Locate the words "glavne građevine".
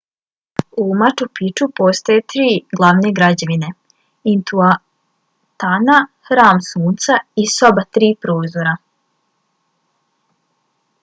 2.79-3.69